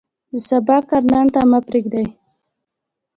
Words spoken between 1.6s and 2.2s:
پرېږدئ.